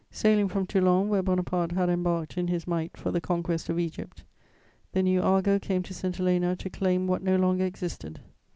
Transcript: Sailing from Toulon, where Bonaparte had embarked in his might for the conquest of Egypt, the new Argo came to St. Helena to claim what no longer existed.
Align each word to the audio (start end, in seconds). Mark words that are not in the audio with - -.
Sailing 0.09 0.47
from 0.47 0.65
Toulon, 0.65 1.09
where 1.09 1.21
Bonaparte 1.21 1.73
had 1.73 1.87
embarked 1.87 2.35
in 2.35 2.47
his 2.47 2.65
might 2.65 2.97
for 2.97 3.11
the 3.11 3.21
conquest 3.21 3.69
of 3.69 3.77
Egypt, 3.77 4.23
the 4.93 5.03
new 5.03 5.21
Argo 5.21 5.59
came 5.59 5.83
to 5.83 5.93
St. 5.93 6.15
Helena 6.15 6.55
to 6.55 6.71
claim 6.71 7.05
what 7.05 7.21
no 7.21 7.35
longer 7.35 7.65
existed. 7.65 8.19